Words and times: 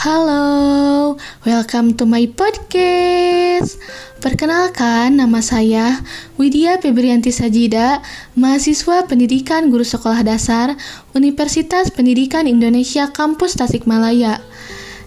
Halo, 0.00 1.20
welcome 1.44 1.92
to 1.92 2.08
my 2.08 2.24
podcast. 2.32 3.76
Perkenalkan, 4.24 5.20
nama 5.20 5.44
saya 5.44 6.00
Widya 6.40 6.80
Febrianti 6.80 7.28
Sajida, 7.28 8.00
mahasiswa 8.32 9.04
pendidikan 9.04 9.68
guru 9.68 9.84
sekolah 9.84 10.24
dasar 10.24 10.72
Universitas 11.12 11.92
Pendidikan 11.92 12.48
Indonesia 12.48 13.12
Kampus 13.12 13.60
Tasikmalaya. 13.60 14.40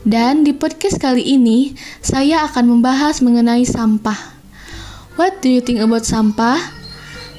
Dan 0.05 0.45
di 0.45 0.53
podcast 0.53 1.01
kali 1.01 1.25
ini, 1.25 1.73
saya 2.05 2.45
akan 2.45 2.77
membahas 2.77 3.25
mengenai 3.25 3.65
sampah. 3.65 4.37
What 5.17 5.41
do 5.41 5.49
you 5.49 5.65
think 5.65 5.81
about 5.81 6.05
sampah? 6.05 6.61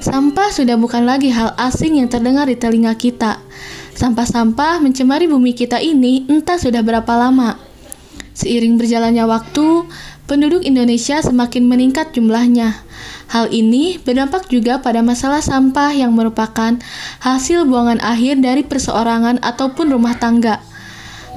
Sampah 0.03 0.51
sudah 0.51 0.75
bukan 0.75 1.07
lagi 1.07 1.31
hal 1.31 1.55
asing 1.55 2.03
yang 2.03 2.11
terdengar 2.11 2.51
di 2.51 2.59
telinga 2.59 2.99
kita 2.99 3.39
Sampah-sampah 3.95 4.83
mencemari 4.83 5.31
bumi 5.31 5.55
kita 5.55 5.79
ini 5.79 6.27
entah 6.27 6.59
sudah 6.59 6.83
berapa 6.83 7.15
lama. 7.15 7.55
Seiring 8.35 8.75
berjalannya 8.75 9.23
waktu, 9.23 9.87
penduduk 10.27 10.67
Indonesia 10.67 11.23
semakin 11.23 11.71
meningkat 11.71 12.11
jumlahnya. 12.11 12.75
Hal 13.31 13.55
ini 13.55 14.03
berdampak 14.03 14.51
juga 14.51 14.83
pada 14.83 14.99
masalah 15.07 15.39
sampah 15.39 15.95
yang 15.95 16.11
merupakan 16.11 16.75
hasil 17.23 17.71
buangan 17.71 18.03
akhir 18.03 18.43
dari 18.43 18.67
perseorangan 18.67 19.39
ataupun 19.39 19.95
rumah 19.95 20.19
tangga. 20.19 20.59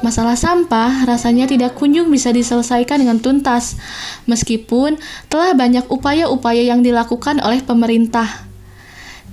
Masalah 0.02 0.34
sampah 0.34 1.05
rasanya 1.05 1.46
tidak 1.46 1.78
kunjung 1.78 2.10
bisa 2.10 2.34
diselesaikan 2.34 3.02
dengan 3.02 3.22
tuntas, 3.22 3.78
meskipun 4.26 4.98
telah 5.30 5.54
banyak 5.54 5.86
upaya-upaya 5.94 6.66
yang 6.66 6.82
dilakukan 6.82 7.38
oleh 7.42 7.62
pemerintah. 7.62 8.47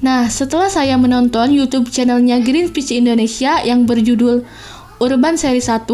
Nah, 0.05 0.29
setelah 0.29 0.69
saya 0.69 1.01
menonton 1.01 1.49
YouTube 1.49 1.89
channelnya 1.89 2.37
Greenpeace 2.45 3.01
Indonesia 3.01 3.65
yang 3.65 3.89
berjudul 3.89 4.45
Urban 5.01 5.41
Seri 5.41 5.65
1 5.65 5.89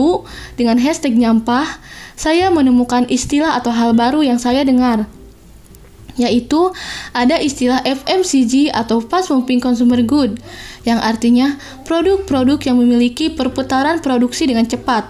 dengan 0.59 0.83
hashtag 0.83 1.15
nyampah, 1.15 1.79
saya 2.19 2.51
menemukan 2.51 3.07
istilah 3.07 3.55
atau 3.55 3.71
hal 3.71 3.95
baru 3.95 4.27
yang 4.27 4.43
saya 4.43 4.67
dengar 4.67 5.07
yaitu 6.19 6.75
ada 7.17 7.41
istilah 7.41 7.81
FMCG 7.81 8.69
atau 8.75 9.01
Fast 9.01 9.33
Moving 9.33 9.63
Consumer 9.63 10.05
Good 10.05 10.37
yang 10.85 11.01
artinya 11.01 11.57
produk-produk 11.89 12.61
yang 12.61 12.77
memiliki 12.77 13.33
perputaran 13.33 14.05
produksi 14.05 14.45
dengan 14.45 14.69
cepat. 14.69 15.09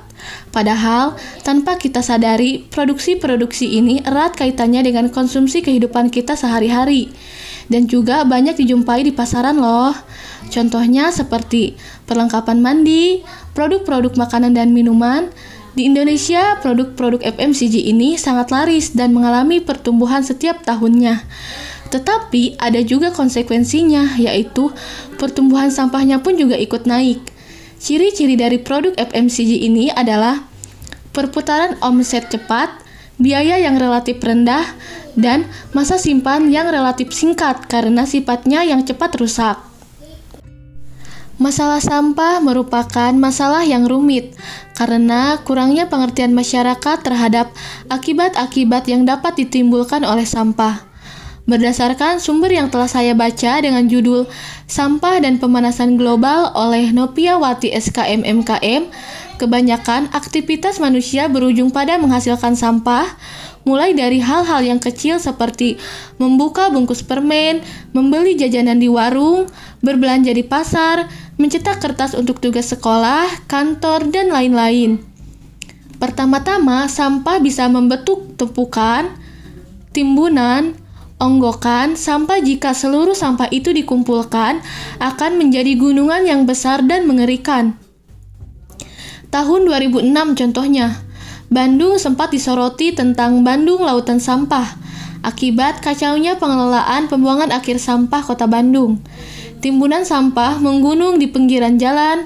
Padahal, 0.55 1.19
tanpa 1.43 1.81
kita 1.81 2.05
sadari, 2.05 2.63
produksi-produksi 2.69 3.81
ini 3.81 4.05
erat 4.07 4.39
kaitannya 4.39 4.87
dengan 4.87 5.11
konsumsi 5.11 5.65
kehidupan 5.65 6.15
kita 6.15 6.39
sehari-hari 6.39 7.11
dan 7.71 7.87
juga 7.87 8.27
banyak 8.27 8.59
dijumpai 8.59 9.07
di 9.07 9.15
pasaran 9.15 9.57
loh. 9.57 9.95
Contohnya 10.51 11.15
seperti 11.15 11.79
perlengkapan 12.05 12.59
mandi, 12.59 13.23
produk-produk 13.55 14.19
makanan 14.19 14.59
dan 14.59 14.75
minuman. 14.75 15.31
Di 15.79 15.87
Indonesia, 15.87 16.59
produk-produk 16.59 17.23
FMCG 17.23 17.95
ini 17.95 18.19
sangat 18.19 18.51
laris 18.51 18.91
dan 18.91 19.15
mengalami 19.15 19.63
pertumbuhan 19.63 20.27
setiap 20.27 20.67
tahunnya. 20.67 21.23
Tetapi 21.95 22.59
ada 22.59 22.83
juga 22.83 23.15
konsekuensinya, 23.15 24.19
yaitu 24.19 24.75
pertumbuhan 25.15 25.71
sampahnya 25.71 26.19
pun 26.19 26.35
juga 26.35 26.59
ikut 26.59 26.91
naik. 26.91 27.23
Ciri-ciri 27.79 28.35
dari 28.35 28.59
produk 28.59 28.99
FMCG 28.99 29.63
ini 29.63 29.95
adalah 29.95 30.43
perputaran 31.15 31.79
omset 31.83 32.31
cepat, 32.31 32.80
biaya 33.21 33.61
yang 33.61 33.77
relatif 33.77 34.19
rendah, 34.19 34.65
dan 35.15 35.47
masa 35.77 36.01
simpan 36.01 36.49
yang 36.49 36.73
relatif 36.73 37.13
singkat 37.13 37.69
karena 37.69 38.09
sifatnya 38.09 38.65
yang 38.65 38.83
cepat 38.83 39.15
rusak. 39.21 39.57
Masalah 41.41 41.81
sampah 41.81 42.37
merupakan 42.45 43.17
masalah 43.17 43.65
yang 43.65 43.89
rumit 43.89 44.37
karena 44.77 45.41
kurangnya 45.41 45.89
pengertian 45.89 46.37
masyarakat 46.37 47.01
terhadap 47.01 47.49
akibat-akibat 47.89 48.85
yang 48.85 49.09
dapat 49.09 49.41
ditimbulkan 49.41 50.05
oleh 50.05 50.29
sampah. 50.29 50.85
Berdasarkan 51.49 52.21
sumber 52.21 52.53
yang 52.53 52.69
telah 52.69 52.87
saya 52.87 53.17
baca 53.17 53.59
dengan 53.59 53.89
judul 53.89 54.29
Sampah 54.69 55.19
dan 55.19 55.41
Pemanasan 55.41 55.97
Global 55.99 56.53
oleh 56.55 56.93
Nopia 56.93 57.41
Wati 57.41 57.73
SKM 57.73 58.23
MKM, 58.23 58.87
kebanyakan 59.41 60.13
aktivitas 60.13 60.77
manusia 60.77 61.25
berujung 61.33 61.73
pada 61.73 61.97
menghasilkan 61.97 62.53
sampah, 62.53 63.09
mulai 63.65 63.97
dari 63.97 64.21
hal-hal 64.21 64.61
yang 64.61 64.77
kecil 64.77 65.17
seperti 65.17 65.81
membuka 66.21 66.69
bungkus 66.69 67.01
permen, 67.01 67.65
membeli 67.97 68.37
jajanan 68.37 68.77
di 68.77 68.93
warung, 68.93 69.49
berbelanja 69.81 70.37
di 70.37 70.45
pasar, 70.45 71.09
mencetak 71.41 71.81
kertas 71.81 72.13
untuk 72.13 72.45
tugas 72.45 72.69
sekolah, 72.69 73.49
kantor, 73.49 74.13
dan 74.13 74.29
lain-lain. 74.29 75.01
Pertama-tama, 75.97 76.85
sampah 76.93 77.41
bisa 77.41 77.65
membentuk 77.73 78.37
tumpukan, 78.37 79.09
timbunan, 79.97 80.77
Onggokan 81.21 82.01
sampah 82.01 82.41
jika 82.41 82.73
seluruh 82.73 83.13
sampah 83.13 83.53
itu 83.53 83.77
dikumpulkan 83.77 84.65
akan 85.05 85.33
menjadi 85.37 85.77
gunungan 85.77 86.25
yang 86.25 86.49
besar 86.49 86.81
dan 86.81 87.05
mengerikan. 87.05 87.77
Tahun 89.31 89.63
2006 89.63 90.11
contohnya, 90.35 90.99
Bandung 91.47 92.03
sempat 92.03 92.35
disoroti 92.35 92.91
tentang 92.91 93.47
Bandung 93.47 93.87
Lautan 93.87 94.19
Sampah 94.19 94.75
akibat 95.23 95.79
kacaunya 95.85 96.35
pengelolaan 96.35 97.07
pembuangan 97.07 97.55
akhir 97.55 97.79
sampah 97.79 98.27
kota 98.27 98.51
Bandung. 98.51 98.99
Timbunan 99.61 100.03
sampah 100.03 100.57
menggunung 100.59 101.21
di 101.21 101.29
pinggiran 101.29 101.77
jalan, 101.77 102.25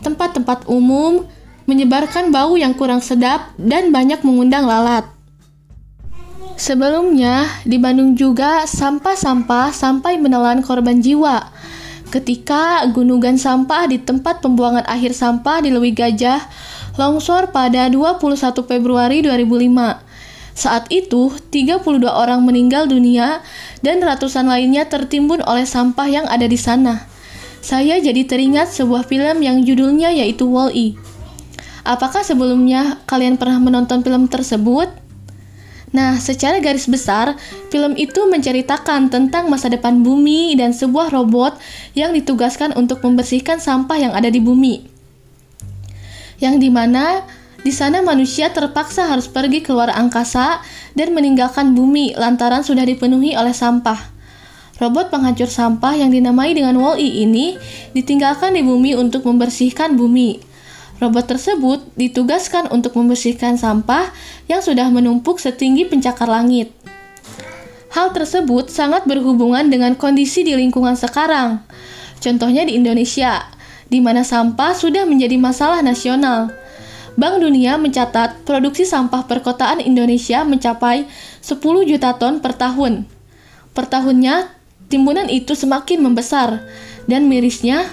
tempat-tempat 0.00 0.64
umum, 0.66 1.28
menyebarkan 1.68 2.32
bau 2.32 2.56
yang 2.56 2.72
kurang 2.74 3.04
sedap 3.04 3.52
dan 3.60 3.92
banyak 3.92 4.18
mengundang 4.24 4.64
lalat. 4.64 5.06
Sebelumnya, 6.56 7.48
di 7.64 7.78
Bandung 7.80 8.16
juga 8.16 8.66
sampah-sampah 8.66 9.72
sampai 9.72 10.20
menelan 10.20 10.60
korban 10.60 11.00
jiwa. 11.00 11.52
Ketika 12.10 12.82
gunungan 12.90 13.38
sampah 13.38 13.86
di 13.86 14.02
tempat 14.02 14.42
pembuangan 14.42 14.82
akhir 14.90 15.14
sampah 15.14 15.62
di 15.62 15.70
Lewi 15.70 15.94
Gajah 15.94 16.42
longsor 16.98 17.54
pada 17.54 17.86
21 17.86 18.18
Februari 18.66 19.22
2005. 19.22 20.02
Saat 20.58 20.92
itu, 20.92 21.32
32 21.54 22.04
orang 22.10 22.42
meninggal 22.44 22.90
dunia 22.90 23.40
dan 23.80 24.02
ratusan 24.02 24.44
lainnya 24.44 24.84
tertimbun 24.90 25.40
oleh 25.46 25.64
sampah 25.64 26.10
yang 26.10 26.26
ada 26.26 26.44
di 26.44 26.58
sana. 26.58 27.06
Saya 27.64 27.96
jadi 28.02 28.28
teringat 28.28 28.68
sebuah 28.74 29.08
film 29.08 29.40
yang 29.40 29.62
judulnya 29.64 30.12
yaitu 30.12 30.50
Wall-E. 30.50 30.98
Apakah 31.86 32.20
sebelumnya 32.20 33.00
kalian 33.08 33.40
pernah 33.40 33.56
menonton 33.56 34.04
film 34.04 34.28
tersebut? 34.28 34.99
Nah, 35.90 36.22
secara 36.22 36.62
garis 36.62 36.86
besar, 36.86 37.34
film 37.74 37.98
itu 37.98 38.22
menceritakan 38.30 39.10
tentang 39.10 39.50
masa 39.50 39.66
depan 39.66 40.06
bumi 40.06 40.54
dan 40.54 40.70
sebuah 40.70 41.10
robot 41.10 41.58
yang 41.98 42.14
ditugaskan 42.14 42.70
untuk 42.78 43.02
membersihkan 43.02 43.58
sampah 43.58 43.98
yang 43.98 44.12
ada 44.14 44.30
di 44.30 44.38
bumi. 44.38 44.86
Yang 46.38 46.54
di 46.62 46.70
mana 46.70 47.26
di 47.60 47.74
sana 47.74 48.00
manusia 48.00 48.54
terpaksa 48.54 49.10
harus 49.10 49.28
pergi 49.28 49.60
keluar 49.60 49.90
angkasa 49.92 50.62
dan 50.94 51.12
meninggalkan 51.12 51.74
bumi 51.76 52.14
lantaran 52.14 52.62
sudah 52.62 52.86
dipenuhi 52.86 53.34
oleh 53.34 53.52
sampah. 53.52 54.14
Robot 54.80 55.12
penghancur 55.12 55.44
sampah 55.44 55.92
yang 55.92 56.08
dinamai 56.08 56.56
dengan 56.56 56.80
Wall-E 56.80 57.28
ini 57.28 57.60
ditinggalkan 57.92 58.56
di 58.56 58.64
bumi 58.64 58.96
untuk 58.96 59.28
membersihkan 59.28 59.92
bumi. 59.92 60.49
Robot 61.00 61.32
tersebut 61.32 61.80
ditugaskan 61.96 62.68
untuk 62.68 62.92
membersihkan 62.92 63.56
sampah 63.56 64.12
yang 64.52 64.60
sudah 64.60 64.92
menumpuk 64.92 65.40
setinggi 65.40 65.88
pencakar 65.88 66.28
langit. 66.28 66.76
Hal 67.90 68.12
tersebut 68.12 68.68
sangat 68.68 69.08
berhubungan 69.08 69.66
dengan 69.72 69.96
kondisi 69.96 70.44
di 70.44 70.52
lingkungan 70.52 70.94
sekarang. 70.94 71.64
Contohnya 72.20 72.68
di 72.68 72.76
Indonesia, 72.76 73.48
di 73.88 73.98
mana 73.98 74.22
sampah 74.22 74.76
sudah 74.76 75.08
menjadi 75.08 75.40
masalah 75.40 75.80
nasional. 75.80 76.52
Bank 77.18 77.42
Dunia 77.42 77.80
mencatat 77.80 78.46
produksi 78.46 78.86
sampah 78.86 79.26
perkotaan 79.26 79.82
Indonesia 79.82 80.46
mencapai 80.46 81.08
10 81.42 81.58
juta 81.88 82.14
ton 82.20 82.38
per 82.38 82.54
tahun. 82.54 83.08
Per 83.72 83.84
tahunnya, 83.88 84.52
timbunan 84.92 85.26
itu 85.26 85.56
semakin 85.56 86.04
membesar, 86.04 86.62
dan 87.10 87.26
mirisnya, 87.26 87.88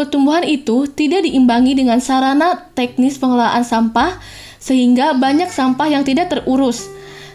Pertumbuhan 0.00 0.48
itu 0.48 0.88
tidak 0.88 1.28
diimbangi 1.28 1.76
dengan 1.76 2.00
sarana 2.00 2.72
teknis 2.72 3.20
pengelolaan 3.20 3.68
sampah, 3.68 4.16
sehingga 4.56 5.12
banyak 5.12 5.52
sampah 5.52 5.92
yang 5.92 6.08
tidak 6.08 6.32
terurus. 6.32 6.88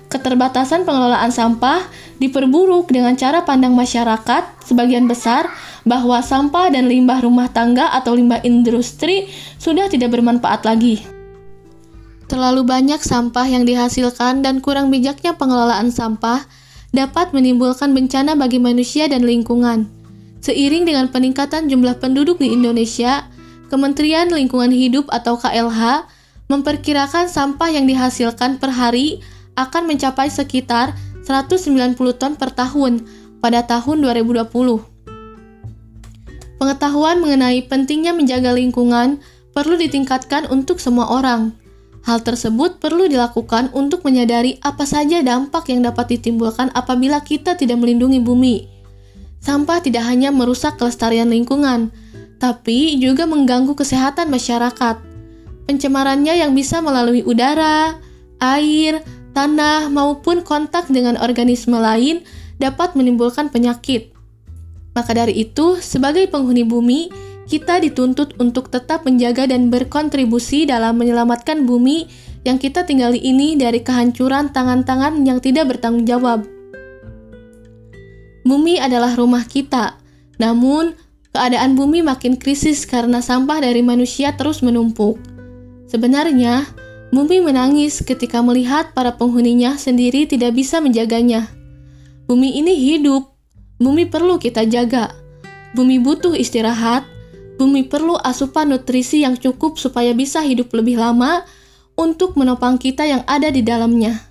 Keterbatasan 0.10 0.82
pengelolaan 0.82 1.30
sampah 1.30 1.86
diperburuk 2.18 2.90
dengan 2.90 3.14
cara 3.22 3.46
pandang 3.46 3.78
masyarakat 3.78 4.66
sebagian 4.66 5.06
besar 5.06 5.46
bahwa 5.86 6.26
sampah 6.26 6.74
dan 6.74 6.90
limbah 6.90 7.22
rumah 7.22 7.54
tangga 7.54 7.94
atau 7.94 8.18
limbah 8.18 8.42
industri 8.42 9.30
sudah 9.62 9.86
tidak 9.86 10.18
bermanfaat 10.18 10.66
lagi. 10.66 11.06
Terlalu 12.26 12.66
banyak 12.66 12.98
sampah 12.98 13.46
yang 13.46 13.70
dihasilkan 13.70 14.42
dan 14.42 14.58
kurang 14.58 14.90
bijaknya 14.90 15.38
pengelolaan 15.38 15.94
sampah 15.94 16.50
dapat 16.90 17.30
menimbulkan 17.30 17.94
bencana 17.94 18.34
bagi 18.34 18.58
manusia 18.58 19.06
dan 19.06 19.22
lingkungan. 19.22 19.95
Seiring 20.46 20.86
dengan 20.86 21.10
peningkatan 21.10 21.66
jumlah 21.66 21.98
penduduk 21.98 22.38
di 22.38 22.54
Indonesia, 22.54 23.26
Kementerian 23.74 24.30
Lingkungan 24.30 24.70
Hidup 24.70 25.10
atau 25.10 25.42
KLH 25.42 26.06
memperkirakan 26.54 27.26
sampah 27.26 27.74
yang 27.74 27.90
dihasilkan 27.90 28.62
per 28.62 28.70
hari 28.70 29.26
akan 29.58 29.90
mencapai 29.90 30.30
sekitar 30.30 30.94
190 31.26 31.98
ton 31.98 32.38
per 32.38 32.54
tahun 32.54 33.10
pada 33.42 33.66
tahun 33.66 34.06
2020. 34.06 34.46
Pengetahuan 36.62 37.18
mengenai 37.26 37.66
pentingnya 37.66 38.14
menjaga 38.14 38.54
lingkungan 38.54 39.18
perlu 39.50 39.82
ditingkatkan 39.82 40.46
untuk 40.54 40.78
semua 40.78 41.10
orang. 41.10 41.58
Hal 42.06 42.22
tersebut 42.22 42.78
perlu 42.78 43.10
dilakukan 43.10 43.74
untuk 43.74 44.06
menyadari 44.06 44.62
apa 44.62 44.86
saja 44.86 45.26
dampak 45.26 45.74
yang 45.74 45.82
dapat 45.82 46.22
ditimbulkan 46.22 46.70
apabila 46.78 47.26
kita 47.26 47.58
tidak 47.58 47.82
melindungi 47.82 48.22
bumi. 48.22 48.75
Sampah 49.46 49.78
tidak 49.78 50.10
hanya 50.10 50.34
merusak 50.34 50.82
kelestarian 50.82 51.30
lingkungan, 51.30 51.94
tapi 52.42 52.98
juga 52.98 53.30
mengganggu 53.30 53.78
kesehatan 53.78 54.34
masyarakat. 54.34 54.98
Pencemarannya 55.70 56.42
yang 56.42 56.58
bisa 56.58 56.82
melalui 56.82 57.22
udara, 57.22 57.94
air, 58.42 59.06
tanah, 59.38 59.94
maupun 59.94 60.42
kontak 60.42 60.90
dengan 60.90 61.22
organisme 61.22 61.78
lain 61.78 62.26
dapat 62.58 62.98
menimbulkan 62.98 63.54
penyakit. 63.54 64.18
Maka 64.98 65.14
dari 65.14 65.38
itu, 65.46 65.78
sebagai 65.78 66.26
penghuni 66.26 66.66
bumi, 66.66 67.14
kita 67.46 67.78
dituntut 67.78 68.34
untuk 68.42 68.74
tetap 68.74 69.06
menjaga 69.06 69.46
dan 69.46 69.70
berkontribusi 69.70 70.66
dalam 70.66 70.98
menyelamatkan 70.98 71.70
bumi 71.70 72.10
yang 72.42 72.58
kita 72.58 72.82
tinggali 72.82 73.22
ini 73.22 73.54
dari 73.54 73.86
kehancuran 73.86 74.50
tangan-tangan 74.50 75.22
yang 75.22 75.38
tidak 75.38 75.70
bertanggung 75.70 76.10
jawab. 76.10 76.55
Bumi 78.46 78.78
adalah 78.78 79.18
rumah 79.18 79.42
kita, 79.50 79.98
namun 80.38 80.94
keadaan 81.34 81.74
bumi 81.74 82.06
makin 82.06 82.38
krisis 82.38 82.86
karena 82.86 83.18
sampah 83.18 83.58
dari 83.58 83.82
manusia 83.82 84.38
terus 84.38 84.62
menumpuk. 84.62 85.18
Sebenarnya, 85.90 86.70
bumi 87.10 87.42
menangis 87.42 88.06
ketika 88.06 88.46
melihat 88.46 88.94
para 88.94 89.18
penghuninya 89.18 89.82
sendiri 89.82 90.30
tidak 90.30 90.54
bisa 90.54 90.78
menjaganya. 90.78 91.50
Bumi 92.30 92.62
ini 92.62 92.78
hidup, 92.78 93.34
bumi 93.82 94.06
perlu 94.06 94.38
kita 94.38 94.62
jaga. 94.70 95.10
Bumi 95.74 95.98
butuh 95.98 96.38
istirahat, 96.38 97.02
bumi 97.58 97.90
perlu 97.90 98.14
asupan 98.22 98.70
nutrisi 98.70 99.26
yang 99.26 99.36
cukup 99.42 99.82
supaya 99.82 100.14
bisa 100.14 100.46
hidup 100.46 100.70
lebih 100.70 101.02
lama 101.02 101.44
untuk 101.98 102.38
menopang 102.38 102.78
kita 102.78 103.10
yang 103.10 103.26
ada 103.26 103.50
di 103.50 103.66
dalamnya. 103.66 104.22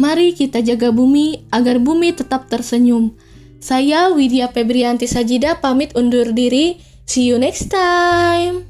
Mari 0.00 0.32
kita 0.32 0.64
jaga 0.64 0.88
bumi 0.88 1.50
agar 1.52 1.76
bumi 1.76 2.16
tetap 2.16 2.48
tersenyum. 2.48 3.12
Saya 3.60 4.08
Widya 4.08 4.48
Febrianti 4.48 5.04
Sajida 5.04 5.60
pamit 5.60 5.92
undur 5.92 6.32
diri. 6.32 6.80
See 7.04 7.28
you 7.28 7.36
next 7.36 7.68
time. 7.68 8.69